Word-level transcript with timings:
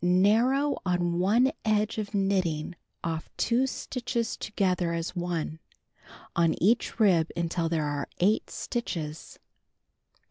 Narrow 0.03 0.79
on 0.83 1.19
one 1.19 1.51
edge 1.63 1.97
by 1.97 2.09
knitting 2.11 2.73
off 3.03 3.29
2 3.37 3.67
stitrhos 3.67 4.35
together 4.35 4.93
as 4.93 5.15
one, 5.15 5.59
on 6.35 6.55
each 6.59 6.99
rib 6.99 7.29
until 7.37 7.69
there 7.69 7.85
are 7.85 8.09
8 8.17 8.49
stitches. 8.49 9.37